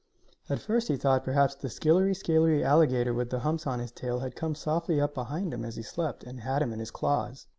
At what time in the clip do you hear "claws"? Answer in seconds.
6.89-7.45